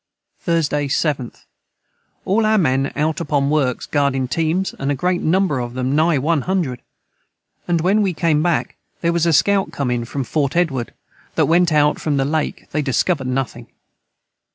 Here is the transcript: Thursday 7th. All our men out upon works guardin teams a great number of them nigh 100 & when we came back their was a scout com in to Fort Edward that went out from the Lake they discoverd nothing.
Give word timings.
Thursday 0.39 0.87
7th. 0.87 1.43
All 2.25 2.43
our 2.43 2.57
men 2.57 2.91
out 2.95 3.21
upon 3.21 3.51
works 3.51 3.85
guardin 3.85 4.27
teams 4.27 4.73
a 4.79 4.95
great 4.95 5.21
number 5.21 5.59
of 5.59 5.75
them 5.75 5.95
nigh 5.95 6.17
100 6.17 6.81
& 7.29 7.67
when 7.81 8.01
we 8.01 8.11
came 8.11 8.41
back 8.41 8.77
their 9.01 9.13
was 9.13 9.27
a 9.27 9.31
scout 9.31 9.71
com 9.71 9.91
in 9.91 10.03
to 10.03 10.23
Fort 10.23 10.55
Edward 10.55 10.95
that 11.35 11.45
went 11.45 11.71
out 11.71 12.01
from 12.01 12.17
the 12.17 12.25
Lake 12.25 12.67
they 12.71 12.81
discoverd 12.81 13.27
nothing. 13.27 13.67